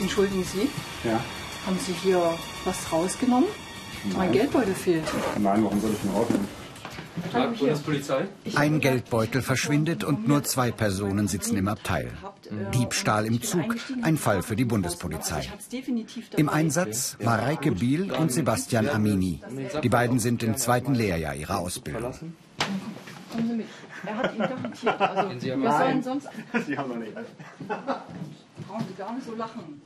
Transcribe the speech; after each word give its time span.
Entschuldigen 0.00 0.44
Sie, 0.44 0.68
Ja. 1.08 1.20
haben 1.66 1.78
Sie 1.78 1.92
hier 2.02 2.20
was 2.64 2.92
rausgenommen? 2.92 3.48
Mein 4.16 4.30
Geldbeutel 4.32 4.74
fehlt. 4.74 5.04
Nein, 5.38 5.64
warum 5.64 5.80
soll 5.80 5.90
ich 5.92 6.04
ihn 6.04 6.10
rausnehmen? 6.10 6.46
Bundespolizei? 7.58 8.26
Ein 8.54 8.80
Geldbeutel 8.80 9.40
verschwindet 9.42 10.04
und 10.04 10.28
nur 10.28 10.44
zwei 10.44 10.70
Personen 10.70 11.28
sitzen 11.28 11.56
im 11.56 11.66
Abteil. 11.66 12.12
Diebstahl 12.74 13.26
im 13.26 13.42
Zug, 13.42 13.76
ein 14.02 14.16
Fall 14.18 14.42
für 14.42 14.54
die 14.54 14.66
Bundespolizei. 14.66 15.48
Im 16.36 16.48
Einsatz 16.48 17.16
Mareike 17.22 17.72
Biel 17.72 18.12
und 18.12 18.30
Sebastian 18.32 18.88
Amini. 18.88 19.40
Die 19.82 19.88
beiden 19.88 20.18
sind 20.18 20.42
im 20.42 20.56
zweiten 20.56 20.94
Lehrjahr 20.94 21.34
ihrer 21.34 21.58
Ausbildung. 21.58 22.12
Kommen 23.32 23.48
Sie 23.48 23.54
mit. 23.54 23.66
Er 24.04 24.16
hat 24.18 24.34
ihn 24.34 24.38
garantiert. 24.38 25.00
Also, 25.00 25.42
wir 25.42 25.72
sollen 25.72 26.02
sonst. 26.02 26.28
Sie 26.66 26.78
haben 26.78 26.88
noch 26.90 26.96
nicht. 26.96 27.12
Brauchen 28.66 28.84
Sie 28.88 28.94
gar 28.94 29.14
nicht 29.14 29.26
so 29.26 29.34
lachen. 29.34 29.80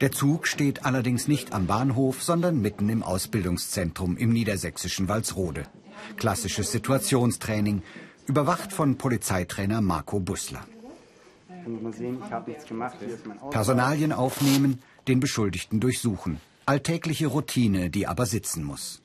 Der 0.00 0.12
Zug 0.12 0.46
steht 0.46 0.84
allerdings 0.84 1.26
nicht 1.26 1.54
am 1.54 1.66
Bahnhof, 1.66 2.22
sondern 2.22 2.60
mitten 2.60 2.88
im 2.90 3.02
Ausbildungszentrum 3.02 4.16
im 4.18 4.30
niedersächsischen 4.30 5.08
Walsrode. 5.08 5.66
Klassisches 6.16 6.70
Situationstraining, 6.70 7.82
überwacht 8.26 8.72
von 8.72 8.98
Polizeitrainer 8.98 9.80
Marco 9.80 10.20
Bussler. 10.20 10.64
Sehen, 11.92 12.18
gemacht. 12.68 12.96
Personalien 13.50 14.12
aufnehmen, 14.12 14.80
den 15.08 15.18
Beschuldigten 15.20 15.80
durchsuchen. 15.80 16.40
Alltägliche 16.66 17.28
Routine, 17.28 17.90
die 17.90 18.06
aber 18.06 18.26
sitzen 18.26 18.64
muss. 18.64 19.02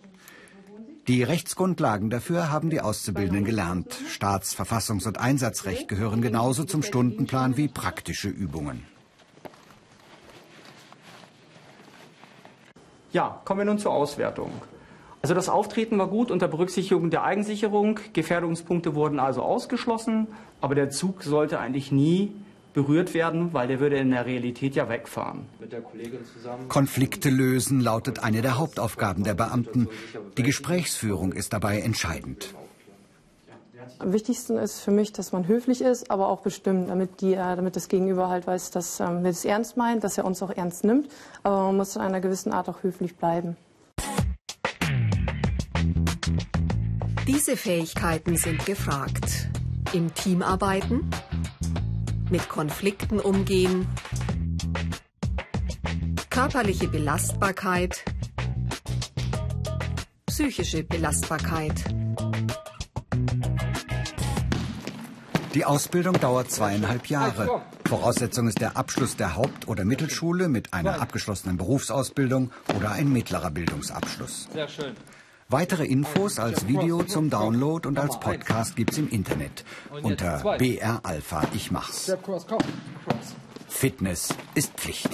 Die 1.08 1.24
Rechtsgrundlagen 1.24 2.10
dafür 2.10 2.52
haben 2.52 2.70
die 2.70 2.82
Auszubildenden 2.82 3.46
gelernt. 3.46 3.98
Staats-, 4.08 4.56
Verfassungs- 4.56 5.08
und 5.08 5.18
Einsatzrecht 5.18 5.88
gehören 5.88 6.22
genauso 6.22 6.64
zum 6.64 6.84
Stundenplan 6.84 7.58
wie 7.58 7.68
praktische 7.68 8.30
Übungen. 8.30 8.84
Ja, 13.14 13.42
kommen 13.46 13.60
wir 13.60 13.66
nun 13.66 13.80
zur 13.80 13.92
Auswertung. 13.92 14.52
Also 15.22 15.36
das 15.36 15.50
Auftreten 15.50 16.00
war 16.00 16.08
gut 16.08 16.32
unter 16.32 16.48
Berücksichtigung 16.48 17.10
der 17.12 17.24
Eigensicherung. 17.24 18.00
Gefährdungspunkte 18.14 18.96
wurden 18.96 19.20
also 19.20 19.44
ausgeschlossen, 19.44 20.28
aber 20.62 20.74
der 20.74 20.90
Zug 20.90 21.24
sollte 21.24 21.60
eigentlich 21.60 21.92
nie 21.92 22.32
berührt 22.74 23.14
werden, 23.14 23.54
weil 23.54 23.68
der 23.68 23.80
würde 23.80 23.98
in 23.98 24.12
der 24.12 24.26
Realität 24.26 24.76
ja 24.76 24.90
wegfahren. 24.90 25.46
Mit 25.60 25.74
der 25.74 25.82
Kollegin 25.82 26.26
zusammen. 26.26 26.70
Konflikte 26.70 27.30
lösen 27.30 27.82
lautet 27.82 28.24
eine 28.24 28.42
der 28.42 28.58
Hauptaufgaben 28.58 29.24
der 29.24 29.34
Beamten. 29.34 29.90
Die 30.38 30.44
Gesprächsführung 30.44 31.34
ist 31.34 31.54
dabei 31.54 31.80
entscheidend. 31.80 32.56
Am 34.00 34.14
wichtigsten 34.14 34.58
ist 34.58 34.80
für 34.80 34.92
mich, 34.92 35.14
dass 35.14 35.32
man 35.32 35.48
höflich 35.48 35.82
ist, 35.82 36.10
aber 36.10 36.30
auch 36.30 36.42
bestimmt, 36.42 36.90
damit, 36.90 37.22
die, 37.22 37.34
äh, 37.34 37.56
damit 37.56 37.76
das 37.76 37.88
Gegenüber 37.88 38.30
halt 38.30 38.48
weiß, 38.48 38.72
dass 38.72 39.00
ähm, 39.00 39.24
wir 39.24 39.30
es 39.30 39.46
ernst 39.46 39.78
meinen, 39.78 40.00
dass 40.00 40.18
er 40.18 40.26
uns 40.26 40.42
auch 40.42 40.50
ernst 40.50 40.84
nimmt. 40.84 41.10
Aber 41.44 41.64
man 41.66 41.78
muss 41.78 41.96
in 41.96 42.02
einer 42.02 42.22
gewissen 42.22 42.52
Art 42.52 42.70
auch 42.70 42.84
höflich 42.84 43.16
bleiben. 43.16 43.58
Diese 47.28 47.56
Fähigkeiten 47.56 48.36
sind 48.36 48.66
gefragt. 48.66 49.50
Im 49.94 50.14
Team 50.14 50.42
arbeiten, 50.42 51.10
mit 52.30 52.50
Konflikten 52.50 53.20
umgehen, 53.20 53.88
körperliche 56.30 56.88
Belastbarkeit, 56.88 58.04
psychische 60.26 60.84
Belastbarkeit. 60.84 61.84
Die 65.54 65.66
Ausbildung 65.66 66.18
dauert 66.20 66.50
zweieinhalb 66.50 67.08
Jahre. 67.08 67.62
Voraussetzung 67.86 68.48
ist 68.48 68.62
der 68.62 68.78
Abschluss 68.78 69.18
der 69.18 69.36
Haupt- 69.36 69.68
oder 69.68 69.84
Mittelschule 69.84 70.48
mit 70.48 70.74
einer 70.74 71.02
abgeschlossenen 71.02 71.58
Berufsausbildung 71.58 72.52
oder 72.78 72.92
ein 72.92 73.12
mittlerer 73.12 73.52
Bildungsabschluss. 73.52 74.48
Sehr 74.54 74.70
schön. 74.70 74.94
Weitere 75.50 75.84
Infos 75.86 76.40
als 76.40 76.68
Video 76.68 77.04
zum 77.04 77.30
Download 77.30 77.86
und 77.86 78.00
als 78.00 78.18
Podcast 78.22 78.78
gibt's 78.78 78.98
im 78.98 79.10
Internet 79.10 79.66
unter 80.02 80.58
BR 80.58 81.02
Alpha 81.04 81.44
Ich 81.54 81.72
mach's. 81.72 82.10
Fitness 83.68 84.30
ist 84.56 84.74
Pflicht. 84.76 85.10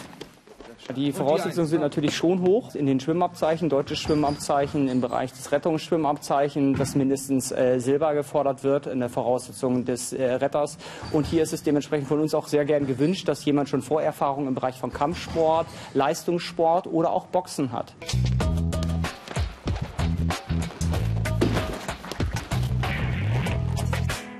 Die 0.95 1.11
Voraussetzungen 1.11 1.67
sind 1.67 1.81
natürlich 1.81 2.15
schon 2.15 2.41
hoch. 2.41 2.73
In 2.73 2.85
den 2.85 2.99
Schwimmabzeichen, 2.99 3.69
deutsches 3.69 3.99
Schwimmabzeichen, 3.99 4.87
im 4.87 5.01
Bereich 5.01 5.31
des 5.33 5.51
Rettungsschwimmabzeichen, 5.51 6.75
dass 6.75 6.95
mindestens 6.95 7.51
äh, 7.51 7.79
Silber 7.79 8.13
gefordert 8.13 8.63
wird 8.63 8.87
in 8.87 8.99
der 8.99 9.09
Voraussetzung 9.09 9.85
des 9.85 10.13
äh, 10.13 10.23
Retters. 10.35 10.77
Und 11.11 11.25
hier 11.25 11.43
ist 11.43 11.53
es 11.53 11.61
dementsprechend 11.63 12.07
von 12.07 12.19
uns 12.19 12.33
auch 12.33 12.47
sehr 12.47 12.65
gern 12.65 12.87
gewünscht, 12.87 13.27
dass 13.27 13.43
jemand 13.45 13.69
schon 13.69 13.81
Vorerfahrung 13.81 14.47
im 14.47 14.55
Bereich 14.55 14.79
von 14.79 14.91
Kampfsport, 14.93 15.67
Leistungssport 15.93 16.87
oder 16.87 17.11
auch 17.11 17.27
Boxen 17.27 17.71
hat. 17.73 17.93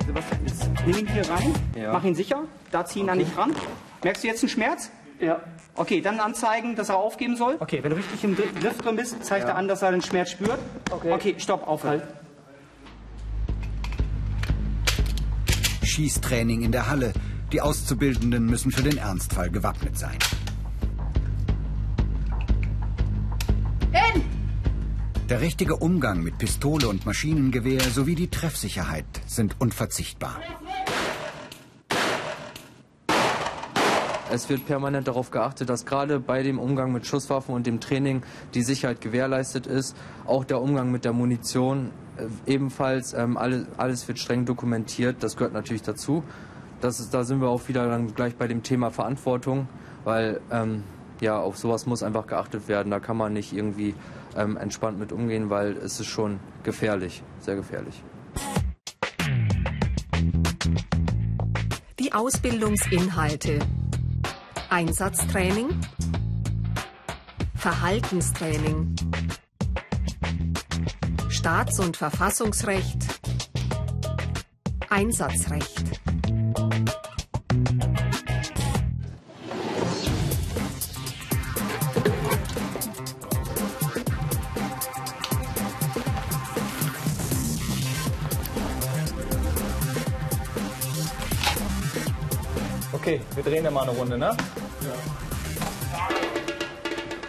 Sebastian, 0.06 0.40
jetzt 0.46 0.70
nimm 0.86 0.98
ihn 0.98 1.08
hier 1.08 1.30
rein, 1.30 1.54
Ja. 1.76 1.94
mach 1.94 2.04
ihn 2.04 2.16
sicher, 2.16 2.44
da 2.72 2.86
zieh 2.86 3.00
ihn 3.00 3.08
da 3.08 3.16
nicht 3.16 3.38
ran. 3.38 3.54
Merkst 4.04 4.24
du 4.24 4.28
jetzt 4.28 4.44
einen 4.44 4.50
Schmerz? 4.50 4.92
Ja. 5.20 5.42
Okay, 5.76 6.02
dann 6.02 6.20
anzeigen, 6.20 6.76
dass 6.76 6.90
er 6.90 6.98
aufgeben 6.98 7.36
soll. 7.36 7.58
Okay, 7.60 7.84
wenn 7.84 7.92
du 7.92 7.98
richtig 7.98 8.24
im 8.24 8.36
Griff 8.36 8.78
drin 8.80 8.96
bist, 8.96 9.24
zeigt 9.24 9.48
er 9.48 9.56
an, 9.56 9.68
dass 9.68 9.82
er 9.82 9.92
den 9.92 10.02
Schmerz 10.02 10.32
spürt. 10.32 10.60
Okay. 10.92 11.12
Okay, 11.12 11.36
stopp, 11.38 11.68
aufhören. 11.68 12.02
Schießtraining 15.84 16.62
in 16.62 16.72
der 16.72 16.90
Halle. 16.90 17.14
Die 17.52 17.62
Auszubildenden 17.62 18.46
müssen 18.46 18.72
für 18.72 18.84
den 18.84 18.98
Ernstfall 18.98 19.50
gewappnet 19.50 19.98
sein. 19.98 20.18
Der 25.30 25.42
richtige 25.42 25.76
Umgang 25.76 26.24
mit 26.24 26.38
Pistole 26.38 26.88
und 26.88 27.06
Maschinengewehr 27.06 27.82
sowie 27.82 28.16
die 28.16 28.30
Treffsicherheit 28.30 29.06
sind 29.26 29.60
unverzichtbar. 29.60 30.40
Es 34.30 34.50
wird 34.50 34.66
permanent 34.66 35.08
darauf 35.08 35.32
geachtet, 35.32 35.70
dass 35.70 35.86
gerade 35.86 36.20
bei 36.20 36.44
dem 36.44 36.60
Umgang 36.60 36.92
mit 36.92 37.06
Schusswaffen 37.06 37.56
und 37.56 37.66
dem 37.66 37.80
Training 37.80 38.24
die 38.54 38.62
Sicherheit 38.62 39.00
gewährleistet 39.00 39.68
ist. 39.68 39.96
Auch 40.26 40.44
der 40.44 40.62
Umgang 40.62 40.92
mit 40.92 41.06
der 41.06 41.14
Munition 41.14 41.92
äh, 42.18 42.52
ebenfalls. 42.52 43.14
Ähm, 43.14 43.38
alles, 43.38 43.66
alles 43.78 44.08
wird 44.08 44.20
streng 44.20 44.46
dokumentiert. 44.46 45.24
Das 45.24 45.38
gehört 45.38 45.54
natürlich 45.54 45.82
dazu. 45.82 46.24
Das 46.82 47.00
ist, 47.00 47.14
da 47.14 47.24
sind 47.24 47.40
wir 47.40 47.48
auch 47.48 47.68
wieder 47.70 47.88
dann 47.88 48.14
gleich 48.14 48.36
bei 48.36 48.48
dem 48.48 48.64
Thema 48.64 48.92
Verantwortung, 48.92 49.70
weil 50.04 50.42
ähm, 50.52 50.84
ja 51.22 51.40
auf 51.40 51.58
sowas 51.58 51.86
muss 51.86 52.04
einfach 52.04 52.28
geachtet 52.28 52.68
werden. 52.68 52.92
Da 52.92 53.00
kann 53.00 53.16
man 53.16 53.32
nicht 53.32 53.54
irgendwie 53.54 53.96
ähm, 54.36 54.58
entspannt 54.58 55.00
mit 55.00 55.14
umgehen, 55.14 55.50
weil 55.50 55.78
es 55.78 56.00
ist 56.02 56.08
schon 56.08 56.40
gefährlich, 56.64 57.24
sehr 57.40 57.56
gefährlich. 57.56 58.04
Die 61.98 62.14
Ausbildungsinhalte. 62.14 63.60
Einsatztraining. 64.70 65.70
Verhaltenstraining. 67.56 68.96
Staats- 71.30 71.80
und 71.80 71.96
Verfassungsrecht. 71.96 72.98
Einsatzrecht. 74.90 75.84
Okay, 92.92 93.22
wir 93.36 93.44
drehen 93.44 93.64
ja 93.64 93.72
mal 93.72 93.84
eine 93.84 93.92
Runde, 93.92 94.18
ne? 94.18 94.36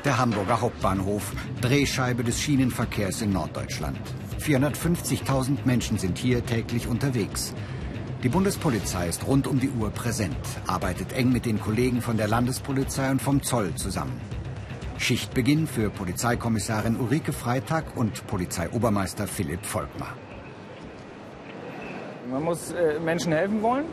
Der 0.05 0.19
Hamburger 0.19 0.61
Hauptbahnhof, 0.61 1.33
Drehscheibe 1.61 2.25
des 2.25 2.41
Schienenverkehrs 2.41 3.23
in 3.23 3.33
Norddeutschland. 3.33 3.99
450.000 4.41 5.59
Menschen 5.65 5.99
sind 5.99 6.19
hier 6.19 6.45
täglich 6.45 6.87
unterwegs. 6.87 7.53
Die 8.23 8.29
Bundespolizei 8.29 9.09
ist 9.09 9.27
rund 9.27 9.47
um 9.47 9.61
die 9.61 9.71
Uhr 9.71 9.91
präsent, 9.91 10.37
arbeitet 10.67 11.13
eng 11.13 11.33
mit 11.33 11.47
den 11.47 11.61
Kollegen 11.61 12.03
von 12.03 12.17
der 12.17 12.29
Landespolizei 12.29 13.11
und 13.11 13.23
vom 13.23 13.43
Zoll 13.43 13.75
zusammen. 13.75 14.21
Schichtbeginn 14.99 15.67
für 15.67 15.91
Polizeikommissarin 15.91 16.97
Ulrike 16.97 17.33
Freitag 17.33 17.97
und 17.97 18.27
Polizeiobermeister 18.27 19.27
Philipp 19.27 19.65
Volkmar. 19.65 20.17
Man 22.31 22.43
muss 22.43 22.73
äh, 22.73 22.99
Menschen 22.99 23.33
helfen 23.33 23.63
wollen, 23.63 23.87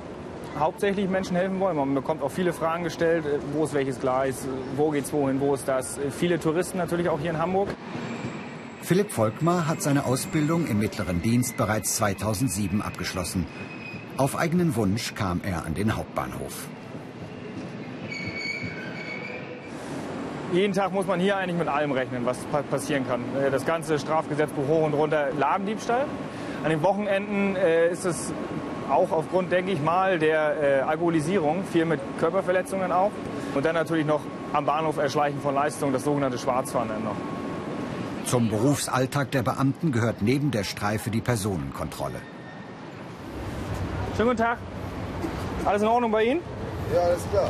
hauptsächlich 0.59 1.09
Menschen 1.09 1.35
helfen 1.35 1.59
wollen. 1.59 1.75
Man 1.75 1.95
bekommt 1.95 2.21
auch 2.21 2.31
viele 2.31 2.53
Fragen 2.53 2.83
gestellt, 2.83 3.25
äh, 3.25 3.39
wo 3.53 3.63
ist 3.63 3.73
welches 3.73 3.99
Gleis, 3.99 4.45
äh, 4.45 4.47
wo 4.77 4.89
geht's 4.89 5.11
wohin, 5.13 5.39
wo 5.39 5.53
ist 5.53 5.67
das. 5.67 5.97
Äh, 5.97 6.11
viele 6.11 6.39
Touristen 6.39 6.77
natürlich 6.77 7.09
auch 7.09 7.19
hier 7.19 7.31
in 7.31 7.37
Hamburg. 7.37 7.69
Philipp 8.81 9.11
Volkmar 9.11 9.67
hat 9.67 9.81
seine 9.81 10.05
Ausbildung 10.05 10.67
im 10.67 10.79
mittleren 10.79 11.21
Dienst 11.21 11.57
bereits 11.57 11.95
2007 11.95 12.81
abgeschlossen. 12.81 13.47
Auf 14.17 14.37
eigenen 14.37 14.75
Wunsch 14.75 15.15
kam 15.15 15.41
er 15.43 15.65
an 15.65 15.73
den 15.73 15.95
Hauptbahnhof. 15.95 16.69
jeden 20.53 20.73
Tag 20.73 20.93
muss 20.93 21.05
man 21.05 21.19
hier 21.19 21.35
eigentlich 21.35 21.57
mit 21.57 21.67
allem 21.67 21.91
rechnen, 21.91 22.25
was 22.25 22.37
passieren 22.69 23.05
kann. 23.05 23.21
Das 23.51 23.65
ganze 23.65 23.99
Strafgesetzbuch 23.99 24.65
hoch 24.69 24.85
und 24.85 24.93
runter, 24.93 25.29
Ladendiebstahl. 25.37 26.05
An 26.63 26.69
den 26.69 26.81
Wochenenden 26.81 27.57
ist 27.57 28.05
es 28.05 28.31
auch 28.89 29.11
aufgrund, 29.11 29.51
denke 29.51 29.71
ich 29.71 29.81
mal, 29.81 30.19
der 30.19 30.55
äh, 30.61 30.81
Alkoholisierung, 30.81 31.63
viel 31.71 31.85
mit 31.85 31.99
Körperverletzungen 32.19 32.91
auch. 32.91 33.11
Und 33.53 33.65
dann 33.65 33.75
natürlich 33.75 34.05
noch 34.05 34.21
am 34.53 34.65
Bahnhof 34.65 34.97
Erschleichen 34.97 35.41
von 35.41 35.55
Leistungen, 35.55 35.93
das 35.93 36.03
sogenannte 36.03 36.37
Schwarzfahren 36.37 36.89
dann 36.89 37.03
noch. 37.03 37.15
Zum 38.25 38.49
Berufsalltag 38.49 39.31
der 39.31 39.43
Beamten 39.43 39.91
gehört 39.91 40.21
neben 40.21 40.51
der 40.51 40.63
Streife 40.63 41.09
die 41.11 41.21
Personenkontrolle. 41.21 42.21
Schönen 44.17 44.29
guten 44.29 44.41
Tag. 44.41 44.57
Alles 45.65 45.81
in 45.81 45.87
Ordnung 45.87 46.11
bei 46.11 46.23
Ihnen? 46.23 46.41
Ja, 46.93 47.01
alles 47.01 47.29
klar. 47.31 47.49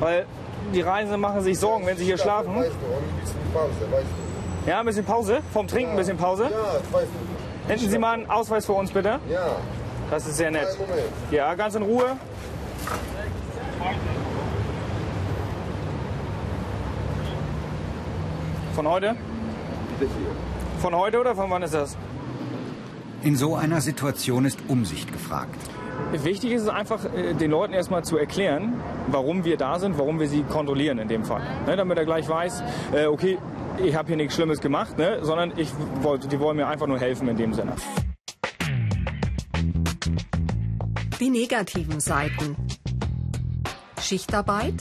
Weil 0.00 0.26
die 0.74 0.80
Reisenden 0.80 1.20
machen 1.20 1.40
sich 1.42 1.58
Sorgen, 1.58 1.86
wenn 1.86 1.96
sie 1.96 2.04
hier 2.04 2.18
schlafen. 2.18 2.54
Weißt 2.54 2.70
du, 2.70 2.86
ein 2.86 3.20
bisschen 3.20 3.52
Pause, 3.52 3.92
weißt 3.92 4.06
du. 4.64 4.70
Ja, 4.70 4.80
ein 4.80 4.86
bisschen 4.86 5.04
Pause? 5.04 5.40
Vom 5.52 5.66
Trinken 5.66 5.92
ein 5.92 5.96
bisschen 5.96 6.16
Pause? 6.18 6.44
Ja, 6.44 6.74
weißt 6.92 7.08
du. 7.08 7.72
Hätten 7.72 7.88
Sie 7.88 7.98
mal 7.98 8.14
einen 8.14 8.30
Ausweis 8.30 8.66
für 8.66 8.72
uns, 8.72 8.90
bitte? 8.90 9.20
Ja. 9.30 9.56
Das 10.10 10.26
ist 10.26 10.36
sehr 10.36 10.50
nett. 10.50 10.66
Ja, 11.30 11.54
ganz 11.54 11.74
in 11.76 11.82
Ruhe. 11.82 12.16
Von 18.74 18.88
heute? 18.88 19.14
Von 20.80 20.94
heute 20.96 21.20
oder 21.20 21.34
von 21.34 21.50
wann 21.50 21.62
ist 21.62 21.74
das? 21.74 21.96
In 23.22 23.36
so 23.36 23.54
einer 23.54 23.80
Situation 23.80 24.46
ist 24.46 24.58
Umsicht 24.68 25.12
gefragt. 25.12 25.54
Wichtig 26.12 26.52
ist 26.52 26.62
es 26.62 26.68
einfach, 26.68 27.04
äh, 27.04 27.34
den 27.34 27.50
Leuten 27.50 27.74
erstmal 27.74 28.02
zu 28.02 28.16
erklären, 28.16 28.80
warum 29.08 29.44
wir 29.44 29.58
da 29.58 29.78
sind, 29.78 29.98
warum 29.98 30.18
wir 30.18 30.28
sie 30.28 30.42
kontrollieren 30.42 30.98
in 30.98 31.08
dem 31.08 31.24
Fall. 31.24 31.42
Ne, 31.66 31.76
damit 31.76 31.98
er 31.98 32.06
gleich 32.06 32.28
weiß, 32.28 32.62
äh, 32.94 33.06
okay, 33.06 33.38
ich 33.76 33.94
habe 33.94 34.08
hier 34.08 34.16
nichts 34.16 34.34
Schlimmes 34.34 34.60
gemacht, 34.60 34.96
ne, 34.98 35.18
sondern 35.22 35.52
ich 35.56 35.70
wollte, 36.00 36.26
die 36.28 36.40
wollen 36.40 36.56
mir 36.56 36.66
einfach 36.66 36.86
nur 36.86 36.98
helfen 36.98 37.28
in 37.28 37.36
dem 37.36 37.52
Sinne. 37.52 37.72
Die 41.30 41.38
negativen 41.38 42.00
Seiten. 42.00 42.56
Schichtarbeit, 44.00 44.74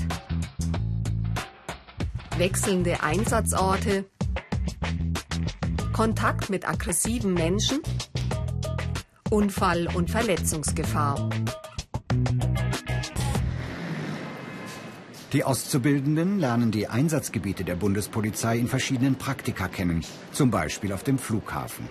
wechselnde 2.37 3.03
Einsatzorte, 3.03 4.05
Kontakt 5.93 6.49
mit 6.49 6.67
aggressiven 6.67 7.35
Menschen, 7.35 7.81
Unfall- 9.29 9.89
und 9.93 10.09
Verletzungsgefahr. 10.09 11.29
Die 15.33 15.43
Auszubildenden 15.43 16.39
lernen 16.39 16.71
die 16.71 16.87
Einsatzgebiete 16.87 17.63
der 17.63 17.75
Bundespolizei 17.75 18.57
in 18.57 18.67
verschiedenen 18.67 19.17
Praktika 19.17 19.67
kennen, 19.67 20.03
zum 20.31 20.49
Beispiel 20.49 20.93
auf 20.93 21.03
dem 21.03 21.19
Flughafen. 21.19 21.87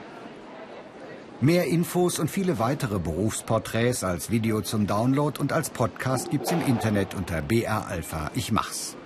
Mehr 1.41 1.67
Infos 1.67 2.19
und 2.19 2.29
viele 2.29 2.59
weitere 2.59 2.99
Berufsporträts 2.99 4.03
als 4.03 4.29
Video 4.29 4.61
zum 4.61 4.89
Download 4.89 5.41
und 5.41 5.53
als 5.53 5.71
Podcast 5.71 6.33
gibt's 6.33 6.51
im 6.51 6.61
Internet 6.67 7.15
unter 7.15 7.43
BR 7.43 7.87
Alpha. 7.87 8.33
Ich 8.35 8.51
mach's. 8.51 8.97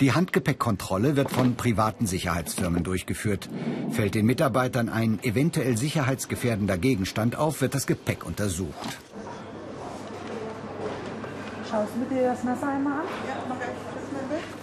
Die 0.00 0.12
Handgepäckkontrolle 0.12 1.16
wird 1.16 1.30
von 1.30 1.54
privaten 1.54 2.06
Sicherheitsfirmen 2.06 2.84
durchgeführt. 2.84 3.48
Fällt 3.90 4.14
den 4.14 4.26
Mitarbeitern 4.26 4.90
ein 4.90 5.18
eventuell 5.22 5.78
sicherheitsgefährdender 5.78 6.76
Gegenstand 6.76 7.34
auf, 7.34 7.62
wird 7.62 7.74
das 7.74 7.86
Gepäck 7.86 8.26
untersucht. 8.26 8.98
Schaust 11.70 11.92
du 11.94 12.14
dir 12.14 12.22
das 12.24 12.44
Messer 12.44 12.68
einmal 12.68 13.00
an? 13.00 13.06
Ja, 13.26 13.42
mach 13.48 13.56
ich 13.56 13.62
das 13.62 14.57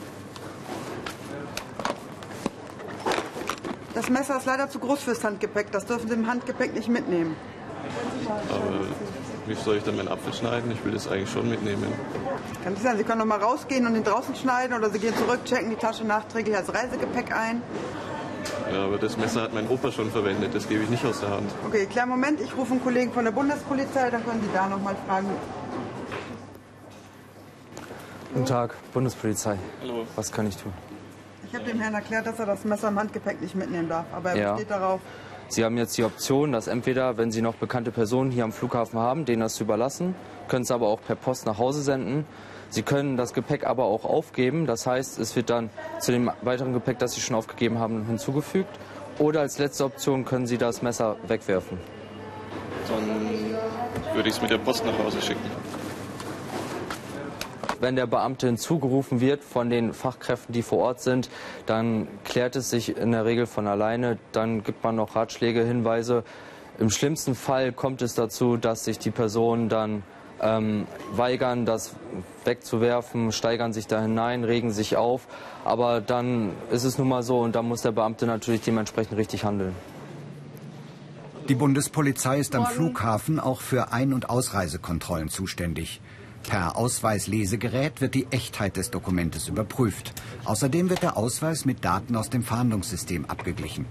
Das 3.95 4.09
Messer 4.09 4.37
ist 4.37 4.45
leider 4.45 4.69
zu 4.69 4.79
groß 4.79 4.99
fürs 4.99 5.23
Handgepäck. 5.23 5.71
Das 5.71 5.85
dürfen 5.85 6.09
Sie 6.09 6.13
im 6.13 6.27
Handgepäck 6.27 6.73
nicht 6.73 6.89
mitnehmen. 6.89 7.35
Aber 8.49 8.85
wie 9.47 9.53
soll 9.55 9.77
ich 9.77 9.83
dann 9.83 9.95
meinen 9.95 10.09
Apfel 10.09 10.33
schneiden? 10.33 10.69
Ich 10.71 10.83
will 10.83 10.91
das 10.91 11.07
eigentlich 11.07 11.31
schon 11.31 11.49
mitnehmen. 11.49 11.93
Kann 12.63 12.73
nicht 12.73 12.83
sein, 12.83 12.97
Sie 12.97 13.05
können 13.05 13.19
noch 13.19 13.25
mal 13.25 13.39
rausgehen 13.39 13.87
und 13.87 13.95
ihn 13.95 14.03
draußen 14.03 14.35
schneiden 14.35 14.77
oder 14.77 14.89
Sie 14.89 14.99
gehen 14.99 15.15
zurück, 15.15 15.45
checken 15.45 15.69
die 15.69 15.77
Tasche 15.77 16.03
nachträglich 16.03 16.57
als 16.57 16.73
Reisegepäck 16.73 17.31
ein. 17.33 17.61
Ja, 18.71 18.83
aber 18.83 18.97
das 18.97 19.15
Messer 19.17 19.43
hat 19.43 19.53
mein 19.53 19.69
Opa 19.69 19.91
schon 19.91 20.11
verwendet, 20.11 20.53
das 20.53 20.67
gebe 20.67 20.83
ich 20.83 20.89
nicht 20.89 21.05
aus 21.05 21.21
der 21.21 21.29
Hand. 21.29 21.49
Okay, 21.65 21.85
kleinen 21.85 22.09
Moment, 22.09 22.41
ich 22.41 22.55
rufe 22.57 22.73
einen 22.73 22.83
Kollegen 22.83 23.13
von 23.13 23.23
der 23.23 23.31
Bundespolizei, 23.31 24.09
dann 24.09 24.25
können 24.25 24.41
Sie 24.41 24.49
da 24.53 24.67
noch 24.67 24.81
mal 24.81 24.95
fragen. 25.07 25.29
Guten 28.33 28.45
Tag, 28.45 28.75
Bundespolizei. 28.93 29.57
Hallo. 29.81 30.05
Was 30.15 30.31
kann 30.31 30.47
ich 30.47 30.57
tun? 30.57 30.73
Ich 31.47 31.53
habe 31.55 31.65
dem 31.65 31.79
Herrn 31.79 31.93
erklärt, 31.93 32.25
dass 32.25 32.39
er 32.39 32.45
das 32.45 32.63
Messer 32.65 32.87
im 32.89 32.99
Handgepäck 32.99 33.41
nicht 33.41 33.55
mitnehmen 33.55 33.87
darf, 33.89 34.05
aber 34.13 34.31
er 34.31 34.37
Ja. 34.37 34.51
besteht 34.53 34.71
darauf. 34.71 34.99
Sie 35.47 35.63
haben 35.63 35.77
jetzt 35.77 35.95
die 35.97 36.03
Option, 36.03 36.51
dass 36.51 36.67
entweder, 36.67 37.17
wenn 37.17 37.31
Sie 37.31 37.41
noch 37.41 37.53
bekannte 37.55 37.91
Personen 37.91 38.31
hier 38.31 38.43
am 38.43 38.51
Flughafen 38.51 38.99
haben, 38.99 39.25
denen 39.25 39.41
das 39.41 39.53
zu 39.55 39.63
überlassen, 39.63 40.15
können 40.47 40.63
es 40.63 40.71
aber 40.71 40.87
auch 40.87 40.99
per 41.01 41.15
Post 41.15 41.45
nach 41.45 41.59
Hause 41.59 41.83
senden. 41.83 42.25
Sie 42.69 42.81
können 42.81 43.15
das 43.15 43.33
Gepäck 43.33 43.63
aber 43.65 43.85
auch 43.85 44.05
aufgeben. 44.05 44.65
Das 44.65 44.87
heißt, 44.87 45.19
es 45.19 45.35
wird 45.35 45.51
dann 45.51 45.69
zu 45.99 46.11
dem 46.11 46.31
weiteren 46.41 46.73
Gepäck, 46.73 46.97
das 46.97 47.13
Sie 47.13 47.21
schon 47.21 47.35
aufgegeben 47.35 47.77
haben, 47.77 48.05
hinzugefügt. 48.07 48.79
Oder 49.19 49.41
als 49.41 49.59
letzte 49.59 49.85
Option 49.85 50.25
können 50.25 50.47
Sie 50.47 50.57
das 50.57 50.81
Messer 50.81 51.15
wegwerfen. 51.27 51.77
Dann 52.89 54.15
würde 54.15 54.29
ich 54.29 54.35
es 54.35 54.41
mit 54.41 54.49
der 54.49 54.57
Post 54.57 54.83
nach 54.83 54.97
Hause 54.97 55.21
schicken. 55.21 55.41
Wenn 57.81 57.95
der 57.95 58.07
Beamte 58.07 58.47
hinzugerufen 58.47 59.21
wird 59.21 59.43
von 59.43 59.69
den 59.69 59.93
Fachkräften, 59.93 60.53
die 60.53 60.61
vor 60.61 60.79
Ort 60.79 61.01
sind, 61.01 61.29
dann 61.65 62.07
klärt 62.23 62.55
es 62.55 62.69
sich 62.69 62.97
in 62.97 63.11
der 63.11 63.25
Regel 63.25 63.45
von 63.45 63.67
alleine. 63.67 64.17
Dann 64.31 64.63
gibt 64.63 64.83
man 64.83 64.95
noch 64.95 65.15
Ratschläge, 65.15 65.63
Hinweise. 65.63 66.23
Im 66.79 66.89
schlimmsten 66.89 67.35
Fall 67.35 67.71
kommt 67.71 68.01
es 68.01 68.15
dazu, 68.15 68.57
dass 68.57 68.85
sich 68.85 68.99
die 68.99 69.11
Personen 69.11 69.69
dann 69.69 70.03
ähm, 70.41 70.87
weigern, 71.13 71.65
das 71.65 71.95
wegzuwerfen, 72.43 73.31
steigern 73.31 73.73
sich 73.73 73.87
da 73.87 74.01
hinein, 74.01 74.43
regen 74.43 74.71
sich 74.71 74.97
auf. 74.97 75.27
Aber 75.63 76.01
dann 76.01 76.51
ist 76.71 76.83
es 76.83 76.97
nun 76.97 77.07
mal 77.07 77.23
so 77.23 77.39
und 77.39 77.55
dann 77.55 77.67
muss 77.67 77.81
der 77.81 77.91
Beamte 77.91 78.25
natürlich 78.25 78.61
dementsprechend 78.61 79.17
richtig 79.17 79.45
handeln. 79.45 79.73
Die 81.47 81.55
Bundespolizei 81.55 82.39
ist 82.39 82.55
am 82.55 82.65
Flughafen 82.65 83.39
auch 83.39 83.61
für 83.61 83.91
Ein- 83.91 84.13
und 84.13 84.29
Ausreisekontrollen 84.29 85.29
zuständig. 85.29 86.01
Per 86.47 86.77
Ausweislesegerät 86.77 88.01
wird 88.01 88.13
die 88.13 88.27
Echtheit 88.29 88.77
des 88.77 88.91
Dokumentes 88.91 89.47
überprüft. 89.47 90.13
Außerdem 90.45 90.89
wird 90.89 91.01
der 91.01 91.17
Ausweis 91.17 91.65
mit 91.65 91.83
Daten 91.83 92.15
aus 92.15 92.29
dem 92.29 92.43
Fahndungssystem 92.43 93.25
abgeglichen. 93.25 93.85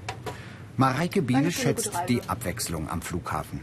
Mareike 0.77 1.23
Biele 1.23 1.51
schätzt 1.51 1.93
die 2.09 2.23
Abwechslung 2.29 2.89
am 2.89 3.03
Flughafen. 3.03 3.61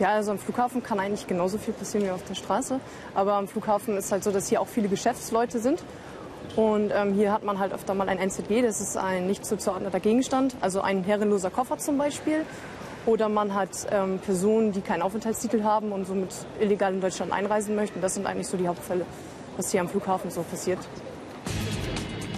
Ja, 0.00 0.08
also 0.08 0.32
am 0.32 0.38
Flughafen 0.38 0.82
kann 0.82 0.98
eigentlich 0.98 1.26
genauso 1.26 1.58
viel 1.58 1.74
passieren 1.74 2.06
wie 2.06 2.10
auf 2.10 2.24
der 2.24 2.34
Straße. 2.34 2.80
Aber 3.14 3.34
am 3.34 3.46
Flughafen 3.46 3.96
ist 3.96 4.10
halt 4.10 4.24
so, 4.24 4.32
dass 4.32 4.48
hier 4.48 4.60
auch 4.60 4.68
viele 4.68 4.88
Geschäftsleute 4.88 5.60
sind. 5.60 5.84
Und 6.56 6.92
ähm, 6.94 7.14
hier 7.14 7.32
hat 7.32 7.44
man 7.44 7.58
halt 7.58 7.72
öfter 7.72 7.94
mal 7.94 8.08
ein 8.08 8.18
NZG, 8.18 8.62
das 8.62 8.80
ist 8.80 8.96
ein 8.96 9.26
nicht 9.26 9.44
zuzuordneter 9.46 9.98
Gegenstand, 9.98 10.54
also 10.60 10.82
ein 10.82 11.02
herrenloser 11.02 11.50
Koffer 11.50 11.78
zum 11.78 11.98
Beispiel. 11.98 12.44
Oder 13.06 13.28
man 13.28 13.54
hat 13.54 13.86
ähm, 13.90 14.18
Personen, 14.18 14.72
die 14.72 14.80
keinen 14.80 15.02
Aufenthaltstitel 15.02 15.62
haben 15.62 15.92
und 15.92 16.06
somit 16.06 16.30
illegal 16.58 16.94
in 16.94 17.00
Deutschland 17.00 17.32
einreisen 17.32 17.76
möchten. 17.76 18.00
Das 18.00 18.14
sind 18.14 18.26
eigentlich 18.26 18.48
so 18.48 18.56
die 18.56 18.66
Hauptfälle, 18.66 19.04
was 19.56 19.70
hier 19.70 19.80
am 19.80 19.88
Flughafen 19.88 20.30
so 20.30 20.42
passiert. 20.42 20.78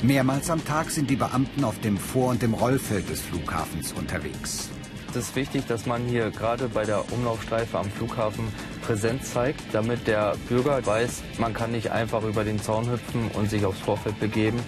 Mehrmals 0.02 0.50
am 0.50 0.64
Tag 0.64 0.90
sind 0.90 1.08
die 1.08 1.16
Beamten 1.16 1.64
auf 1.64 1.78
dem 1.80 1.96
Vor- 1.96 2.30
und 2.30 2.42
dem 2.42 2.54
Rollfeld 2.54 3.08
des 3.08 3.22
Flughafens 3.22 3.92
unterwegs. 3.92 4.68
Es 5.16 5.28
ist 5.28 5.36
wichtig, 5.36 5.66
dass 5.66 5.86
man 5.86 6.04
hier 6.04 6.30
gerade 6.30 6.68
bei 6.68 6.84
der 6.84 7.10
Umlaufstreife 7.10 7.78
am 7.78 7.90
Flughafen 7.90 8.52
Präsenz 8.82 9.32
zeigt, 9.32 9.62
damit 9.72 10.06
der 10.06 10.34
Bürger 10.46 10.84
weiß, 10.84 11.22
man 11.38 11.54
kann 11.54 11.72
nicht 11.72 11.90
einfach 11.90 12.22
über 12.22 12.44
den 12.44 12.60
Zaun 12.60 12.90
hüpfen 12.90 13.30
und 13.32 13.48
sich 13.48 13.64
aufs 13.64 13.80
Vorfeld 13.80 14.20
begeben 14.20 14.60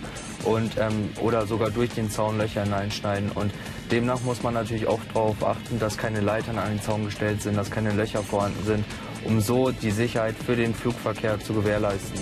und, 0.45 0.79
ähm, 0.79 1.11
oder 1.21 1.47
sogar 1.47 1.71
durch 1.71 1.91
den 1.91 2.11
Zaun 2.11 2.39
Löcher 2.39 2.65
hineinschneiden. 2.65 3.31
Und 3.33 3.53
demnach 3.91 4.23
muss 4.23 4.43
man 4.43 4.55
natürlich 4.55 4.87
auch 4.87 5.01
darauf 5.13 5.45
achten, 5.45 5.79
dass 5.79 5.99
keine 5.99 6.23
Leitern 6.23 6.59
an 6.59 6.71
den 6.71 6.81
Zaun 6.81 7.05
gestellt 7.05 7.43
sind, 7.43 7.55
dass 7.55 7.71
keine 7.71 7.93
Löcher 7.93 8.23
vorhanden 8.23 8.65
sind, 8.65 8.87
um 9.25 9.43
so 9.43 9.71
die 9.71 9.91
Sicherheit 9.91 10.35
für 10.35 10.57
den 10.57 10.75
Flugverkehr 10.75 11.39
zu 11.41 11.53
gewährleisten. 11.53 12.19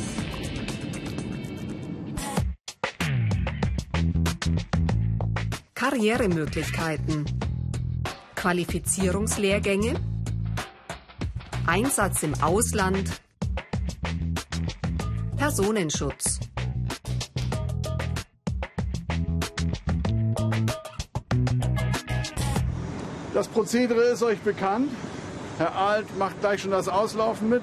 Karrieremöglichkeiten, 5.75 7.25
Qualifizierungslehrgänge, 8.47 9.95
Einsatz 11.67 12.23
im 12.23 12.33
Ausland, 12.41 13.11
Personenschutz. 15.37 16.39
Das 23.35 23.49
Prozedere 23.49 24.03
ist 24.03 24.23
euch 24.23 24.39
bekannt. 24.39 24.93
Herr 25.59 25.75
Alt 25.75 26.17
macht 26.17 26.41
gleich 26.41 26.63
schon 26.63 26.71
das 26.71 26.87
Auslaufen 26.87 27.49
mit. 27.49 27.63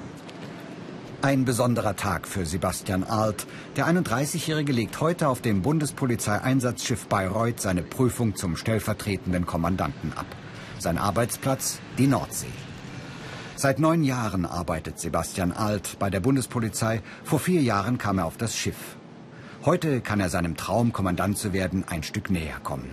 Ein 1.21 1.45
besonderer 1.45 1.95
Tag 1.95 2.27
für 2.27 2.45
Sebastian 2.45 3.05
Alt. 3.05 3.47
Der 3.77 3.87
31-Jährige 3.87 4.73
legt 4.73 4.99
heute 4.99 5.29
auf 5.29 5.39
dem 5.39 5.61
Bundespolizeieinsatzschiff 5.61 7.07
Bayreuth 7.07 7.61
seine 7.61 7.83
Prüfung 7.83 8.35
zum 8.35 8.57
stellvertretenden 8.57 9.45
Kommandanten 9.45 10.11
ab. 10.17 10.25
Sein 10.83 10.97
Arbeitsplatz 10.97 11.79
die 11.97 12.07
Nordsee. 12.07 12.51
Seit 13.55 13.79
neun 13.79 14.03
Jahren 14.03 14.45
arbeitet 14.45 14.99
Sebastian 14.99 15.53
Alt 15.53 15.97
bei 15.97 16.09
der 16.09 16.19
Bundespolizei. 16.19 17.01
Vor 17.23 17.39
vier 17.39 17.61
Jahren 17.61 17.97
kam 17.97 18.17
er 18.17 18.25
auf 18.25 18.35
das 18.35 18.53
Schiff. 18.53 18.97
Heute 19.63 20.01
kann 20.01 20.19
er 20.19 20.27
seinem 20.27 20.57
Traum, 20.57 20.91
Kommandant 20.91 21.37
zu 21.37 21.53
werden, 21.53 21.85
ein 21.89 22.03
Stück 22.03 22.29
näher 22.29 22.59
kommen. 22.61 22.89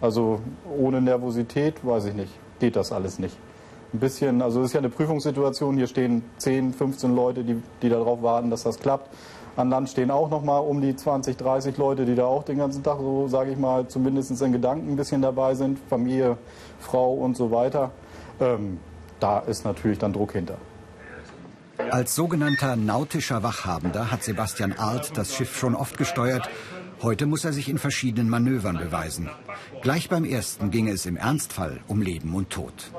Also 0.00 0.40
ohne 0.76 1.00
Nervosität, 1.00 1.86
weiß 1.86 2.06
ich 2.06 2.14
nicht, 2.14 2.32
geht 2.58 2.74
das 2.74 2.90
alles 2.90 3.20
nicht 3.20 3.36
ein 3.92 4.00
bisschen, 4.00 4.42
also 4.42 4.60
es 4.60 4.66
ist 4.66 4.72
ja 4.74 4.80
eine 4.80 4.90
Prüfungssituation, 4.90 5.76
hier 5.76 5.86
stehen 5.86 6.22
10, 6.38 6.74
15 6.74 7.14
Leute, 7.14 7.44
die, 7.44 7.62
die 7.82 7.88
darauf 7.88 8.22
warten, 8.22 8.50
dass 8.50 8.62
das 8.62 8.78
klappt. 8.78 9.10
An 9.56 9.70
Land 9.70 9.88
stehen 9.88 10.10
auch 10.10 10.28
noch 10.30 10.42
mal 10.42 10.58
um 10.58 10.82
die 10.82 10.94
20, 10.94 11.36
30 11.38 11.78
Leute, 11.78 12.04
die 12.04 12.14
da 12.14 12.26
auch 12.26 12.44
den 12.44 12.58
ganzen 12.58 12.82
Tag 12.82 12.98
so, 12.98 13.26
sage 13.26 13.52
ich 13.52 13.58
mal, 13.58 13.88
zumindest 13.88 14.40
in 14.42 14.52
Gedanken 14.52 14.90
ein 14.90 14.96
bisschen 14.96 15.22
dabei 15.22 15.54
sind, 15.54 15.78
Familie, 15.88 16.36
Frau 16.78 17.14
und 17.14 17.36
so 17.36 17.50
weiter. 17.50 17.90
Ähm, 18.38 18.78
da 19.18 19.38
ist 19.38 19.64
natürlich 19.64 19.98
dann 19.98 20.12
Druck 20.12 20.32
hinter. 20.32 20.58
Als 21.90 22.14
sogenannter 22.14 22.76
nautischer 22.76 23.42
Wachhabender 23.42 24.10
hat 24.10 24.22
Sebastian 24.22 24.74
Arlt 24.74 25.16
das 25.16 25.34
Schiff 25.34 25.56
schon 25.56 25.74
oft 25.74 25.96
gesteuert. 25.96 26.48
Heute 27.02 27.26
muss 27.26 27.44
er 27.44 27.52
sich 27.52 27.68
in 27.68 27.78
verschiedenen 27.78 28.28
Manövern 28.28 28.78
beweisen. 28.78 29.30
Gleich 29.82 30.08
beim 30.08 30.24
ersten 30.24 30.70
ging 30.70 30.88
es 30.88 31.06
im 31.06 31.16
Ernstfall 31.16 31.80
um 31.88 32.02
Leben 32.02 32.34
und 32.34 32.50
Tod. 32.50 32.90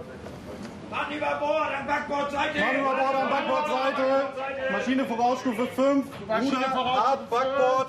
Mann 1.19 1.29
über 1.29 1.39
Bord 1.39 1.71
an 1.73 1.87
Backbordseite! 1.87 2.59
Mann 2.59 2.75
über 2.79 2.95
Bord 2.95 3.15
an 3.15 3.29
Backbordseite! 3.29 4.71
Maschine 4.71 5.05
Vorausstufe 5.05 5.67
5, 5.67 6.05
Ruder, 6.27 6.73
Hart, 6.73 7.29
Backbord, 7.29 7.87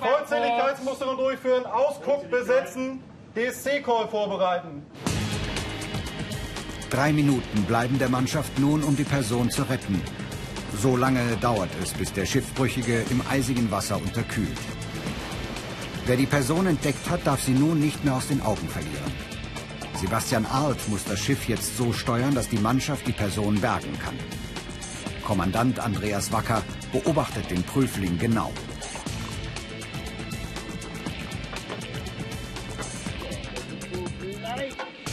Vollzähligkeitsmusterung 0.00 1.16
durchführen, 1.16 1.66
Ausguck 1.66 2.30
besetzen, 2.30 3.02
DSC-Call 3.34 4.08
vorbereiten. 4.08 4.86
Drei 6.88 7.12
Minuten 7.12 7.62
bleiben 7.64 7.98
der 7.98 8.08
Mannschaft 8.08 8.58
nun, 8.58 8.82
um 8.82 8.96
die 8.96 9.04
Person 9.04 9.50
zu 9.50 9.62
retten. 9.62 10.02
So 10.76 10.96
lange 10.96 11.36
dauert 11.40 11.70
es, 11.82 11.92
bis 11.92 12.12
der 12.12 12.26
Schiffbrüchige 12.26 13.04
im 13.10 13.22
eisigen 13.30 13.70
Wasser 13.70 13.96
unterkühlt. 13.96 14.58
Wer 16.06 16.16
die 16.16 16.26
Person 16.26 16.66
entdeckt 16.66 17.08
hat, 17.10 17.26
darf 17.26 17.42
sie 17.42 17.52
nun 17.52 17.78
nicht 17.78 18.04
mehr 18.04 18.14
aus 18.14 18.28
den 18.28 18.42
Augen 18.42 18.68
verlieren. 18.68 19.29
Sebastian 20.00 20.46
Arlt 20.46 20.88
muss 20.88 21.04
das 21.04 21.20
Schiff 21.20 21.46
jetzt 21.46 21.76
so 21.76 21.92
steuern, 21.92 22.34
dass 22.34 22.48
die 22.48 22.56
Mannschaft 22.56 23.06
die 23.06 23.12
Person 23.12 23.60
bergen 23.60 23.98
kann. 24.02 24.14
Kommandant 25.22 25.78
Andreas 25.78 26.32
Wacker 26.32 26.62
beobachtet 26.90 27.50
den 27.50 27.62
Prüfling 27.62 28.18
genau. 28.18 28.50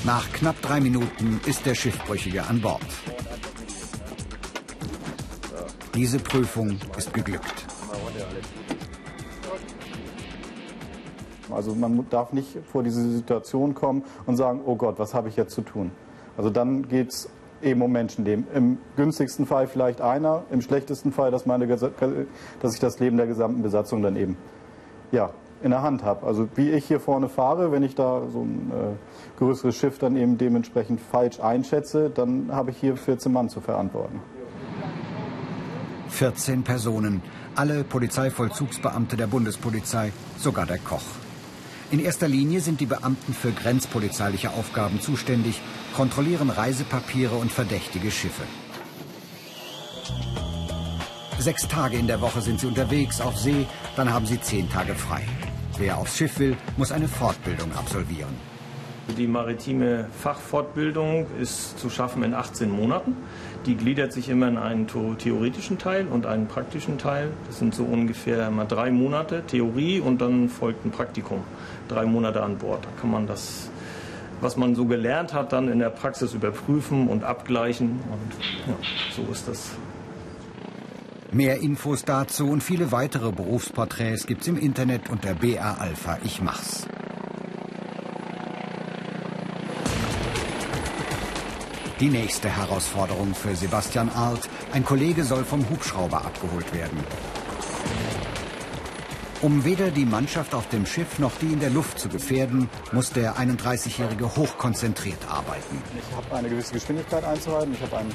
Nach 0.06 0.32
knapp 0.32 0.62
drei 0.62 0.80
Minuten 0.80 1.42
ist 1.46 1.66
der 1.66 1.76
Schiffbrüchige 1.76 2.46
an 2.46 2.62
Bord. 2.62 2.82
Diese 5.94 6.18
Prüfung 6.20 6.80
ist 6.98 7.14
geglückt. 7.14 7.67
Also 11.54 11.76
man 11.76 12.06
darf 12.10 12.34
nicht 12.34 12.58
vor 12.72 12.84
diese 12.84 13.10
Situation 13.10 13.74
kommen 13.74 14.04
und 14.26 14.38
sagen, 14.38 14.62
oh 14.66 14.76
Gott, 14.76 15.00
was 15.00 15.14
habe 15.14 15.30
ich 15.30 15.36
jetzt 15.36 15.54
zu 15.54 15.62
tun? 15.62 15.92
Also 16.38 16.50
dann 16.50 16.88
geht 16.88 17.10
es 17.10 17.30
eben 17.62 17.82
um 17.82 17.92
Menschenleben. 17.92 18.46
Im 18.54 18.78
günstigsten 18.96 19.46
Fall 19.46 19.68
vielleicht 19.68 20.02
einer, 20.02 20.44
im 20.52 20.62
schlechtesten 20.62 21.12
Fall, 21.12 21.32
dass, 21.32 21.46
meine, 21.46 21.68
dass 21.68 22.74
ich 22.74 22.80
das 22.80 23.00
Leben 23.00 23.18
der 23.18 23.28
gesamten 23.28 23.62
Besatzung 23.62 24.02
dann 24.02 24.16
eben 24.16 24.38
ja, 25.12 25.32
in 25.64 25.72
der 25.72 25.82
Hand 25.82 26.04
habe. 26.04 26.26
Also 26.26 26.48
wie 26.56 26.72
ich 26.72 26.86
hier 26.86 27.00
vorne 27.00 27.30
fahre, 27.30 27.72
wenn 27.72 27.84
ich 27.84 27.96
da 27.96 28.22
so 28.32 28.42
ein 28.42 28.72
äh, 28.72 29.40
größeres 29.40 29.76
Schiff 29.76 29.98
dann 29.98 30.16
eben 30.16 30.38
dementsprechend 30.38 31.02
falsch 31.02 31.40
einschätze, 31.40 32.10
dann 32.10 32.50
habe 32.52 32.72
ich 32.72 32.78
hier 32.78 32.96
14 32.96 33.32
Mann 33.32 33.50
zu 33.50 33.62
verantworten. 33.62 34.22
14 36.10 36.64
Personen, 36.64 37.22
alle 37.56 37.84
Polizeivollzugsbeamte 37.84 39.18
der 39.18 39.28
Bundespolizei, 39.28 40.14
sogar 40.38 40.66
der 40.66 40.80
Koch. 40.80 41.04
In 41.90 42.04
erster 42.04 42.28
Linie 42.28 42.60
sind 42.60 42.82
die 42.82 42.86
Beamten 42.86 43.34
für 43.34 43.54
grenzpolizeiliche 43.54 44.52
Aufgaben 44.52 45.00
zuständig, 45.00 45.62
kontrollieren 45.96 46.50
Reisepapiere 46.50 47.36
und 47.36 47.50
verdächtige 47.50 48.12
Schiffe. 48.12 48.44
Sechs 51.40 51.66
Tage 51.68 51.98
in 51.98 52.08
der 52.08 52.20
Woche 52.20 52.42
sind 52.42 52.60
sie 52.60 52.68
unterwegs 52.68 53.22
auf 53.22 53.38
See, 53.38 53.66
dann 53.96 54.12
haben 54.12 54.26
sie 54.26 54.42
zehn 54.42 54.70
Tage 54.70 54.96
frei. 54.96 55.24
Wer 55.78 55.98
aufs 55.98 56.18
Schiff 56.18 56.40
will, 56.40 56.58
muss 56.76 56.92
eine 56.92 57.08
Fortbildung 57.08 57.72
absolvieren. 57.74 58.36
Die 59.16 59.26
maritime 59.26 60.06
Fachfortbildung 60.20 61.28
ist 61.40 61.80
zu 61.80 61.90
schaffen 61.90 62.24
in 62.24 62.34
18 62.34 62.70
Monaten. 62.70 63.16
Die 63.66 63.76
gliedert 63.76 64.12
sich 64.12 64.30
immer 64.30 64.48
in 64.48 64.58
einen 64.58 64.88
theoretischen 64.88 65.78
Teil 65.78 66.08
und 66.08 66.26
einen 66.26 66.48
praktischen 66.48 66.98
Teil. 66.98 67.32
Das 67.48 67.58
sind 67.58 67.74
so 67.74 67.84
ungefähr 67.84 68.48
immer 68.48 68.66
drei 68.66 68.92
Monate 68.92 69.44
Theorie 69.48 70.02
und 70.02 70.22
dann 70.22 70.50
folgt 70.50 70.86
ein 70.86 70.92
Praktikum. 70.92 71.40
Drei 71.88 72.06
Monate 72.06 72.44
an 72.44 72.58
Bord. 72.58 72.84
Da 72.84 72.90
kann 73.02 73.10
man 73.10 73.28
das, 73.28 73.70
was 74.42 74.58
man 74.58 74.76
so 74.76 74.86
gelernt 74.86 75.34
hat, 75.34 75.54
dann 75.54 75.70
in 75.70 75.80
der 75.80 75.90
Praxis 75.90 76.34
überprüfen 76.34 77.08
und 77.08 77.24
abgleichen. 77.24 78.02
Und 78.12 78.68
ja, 78.68 78.76
so 79.16 79.32
ist 79.32 79.48
das. 79.48 79.72
Mehr 81.32 81.60
Infos 81.62 82.06
dazu 82.06 82.48
und 82.48 82.62
viele 82.62 82.92
weitere 82.92 83.32
Berufsporträts 83.32 84.28
gibt's 84.28 84.48
im 84.48 84.58
Internet 84.58 85.10
unter 85.10 85.34
BR 85.34 85.82
Alpha 85.82 86.20
Ich 86.24 86.42
Mach's. 86.42 86.88
Die 92.00 92.10
nächste 92.10 92.48
Herausforderung 92.48 93.34
für 93.34 93.56
Sebastian 93.56 94.10
Arlt. 94.10 94.48
Ein 94.72 94.86
Kollege 94.86 95.24
soll 95.24 95.44
vom 95.44 95.68
Hubschrauber 95.68 96.18
abgeholt 96.18 96.72
werden. 96.72 97.00
Um 99.42 99.66
weder 99.66 99.90
die 99.90 100.06
Mannschaft 100.06 100.54
auf 100.54 100.70
dem 100.70 100.86
Schiff 100.86 101.18
noch 101.18 101.32
die 101.42 101.54
in 101.54 101.60
der 101.60 101.72
Luft 101.72 101.98
zu 101.98 102.08
gefährden, 102.08 102.70
muss 102.92 103.14
der 103.14 103.38
31-Jährige 103.38 104.36
hochkonzentriert 104.36 105.18
arbeiten. 105.28 105.82
Ich 105.98 106.16
habe 106.16 106.36
eine 106.36 106.50
gewisse 106.50 106.74
Geschwindigkeit 106.74 107.24
einzuhalten. 107.24 107.74
Ich 107.74 107.82
habe 107.82 107.98
einen, 107.98 108.14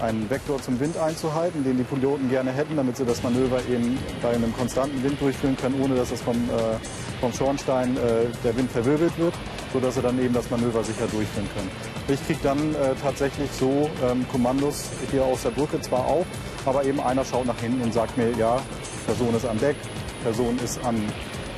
einen 0.00 0.30
Vektor 0.30 0.62
zum 0.62 0.80
Wind 0.80 0.96
einzuhalten, 0.96 1.62
den 1.62 1.76
die 1.76 1.84
Piloten 1.84 2.30
gerne 2.30 2.52
hätten, 2.52 2.74
damit 2.76 2.96
sie 2.96 3.04
das 3.04 3.22
Manöver 3.22 3.60
eben 3.68 3.98
bei 4.22 4.30
einem 4.30 4.56
konstanten 4.56 5.02
Wind 5.02 5.20
durchführen 5.20 5.58
können, 5.58 5.78
ohne 5.82 5.94
dass 5.94 6.10
es 6.10 6.22
vom, 6.22 6.36
äh, 6.36 7.20
vom 7.20 7.34
Schornstein 7.34 7.98
äh, 7.98 8.28
der 8.42 8.56
Wind 8.56 8.70
verwirbelt 8.70 9.12
wird, 9.18 9.34
sodass 9.72 9.94
sie 9.94 10.02
dann 10.02 10.20
eben 10.22 10.34
das 10.34 10.50
Manöver 10.50 10.82
sicher 10.82 11.06
durchführen 11.06 11.48
können. 11.54 11.70
Ich 12.08 12.24
kriege 12.26 12.40
dann 12.42 12.74
äh, 12.74 12.94
tatsächlich 13.00 13.50
so 13.52 13.90
ähm, 14.04 14.26
Kommandos 14.28 14.90
hier 15.10 15.24
aus 15.24 15.42
der 15.42 15.50
Brücke 15.50 15.80
zwar 15.80 16.06
auch, 16.06 16.26
aber 16.66 16.84
eben 16.84 17.00
einer 17.00 17.24
schaut 17.24 17.46
nach 17.46 17.58
hinten 17.58 17.82
und 17.82 17.94
sagt 17.94 18.16
mir, 18.16 18.30
ja, 18.36 18.60
Person 19.06 19.34
ist 19.34 19.46
an 19.46 19.58
Deck, 19.58 19.76
Person 20.22 20.58
ist 20.64 20.84
an, 20.84 20.96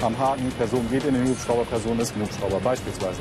am 0.02 0.18
Haken, 0.18 0.50
Person 0.58 0.86
geht 0.90 1.04
in 1.04 1.14
den 1.14 1.28
Hubschrauber, 1.28 1.64
Person 1.64 1.98
ist 2.00 2.14
im 2.16 2.22
Hubschrauber 2.22 2.60
beispielsweise. 2.60 3.20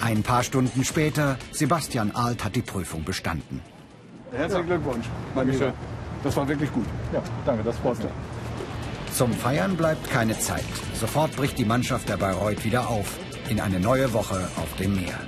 Ein 0.00 0.22
paar 0.22 0.42
Stunden 0.42 0.84
später, 0.84 1.38
Sebastian 1.52 2.10
Alt 2.12 2.44
hat 2.44 2.56
die 2.56 2.62
Prüfung 2.62 3.04
bestanden. 3.04 3.60
Herzlichen 4.32 4.66
Glückwunsch. 4.66 5.06
Dankeschön. 5.34 5.72
Das 6.24 6.36
war 6.36 6.48
wirklich 6.48 6.72
gut. 6.72 6.86
Ja, 7.12 7.22
danke, 7.44 7.62
das 7.62 7.76
freut 7.78 7.98
mich. 7.98 8.08
Zum 9.12 9.32
Feiern 9.32 9.76
bleibt 9.76 10.08
keine 10.10 10.38
Zeit. 10.38 10.64
Sofort 10.94 11.36
bricht 11.36 11.58
die 11.58 11.64
Mannschaft 11.64 12.08
der 12.08 12.16
Bayreuth 12.16 12.64
wieder 12.64 12.88
auf 12.88 13.18
in 13.48 13.60
eine 13.60 13.80
neue 13.80 14.12
Woche 14.12 14.48
auf 14.56 14.76
dem 14.78 14.94
Meer. 14.94 15.18